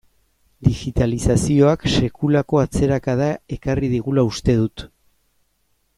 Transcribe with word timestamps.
Digitalizazioak 0.67 1.85
sekulako 1.99 2.63
atzerakada 2.63 3.29
ekarri 3.59 3.93
digula 3.95 4.25
uste 4.33 4.57
dut. 4.63 4.89